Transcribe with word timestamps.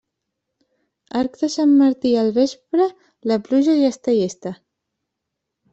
Arc 1.19 1.37
de 1.41 1.49
Sant 1.57 1.75
Martí 1.83 2.15
al 2.23 2.33
vespre, 2.39 2.89
la 3.33 3.41
pluja 3.51 3.79
ja 3.83 3.95
està 3.97 4.19
llesta. 4.21 4.59